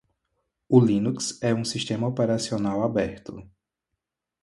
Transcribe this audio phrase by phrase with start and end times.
[0.67, 3.47] O Linux é um sistema operacional aberto.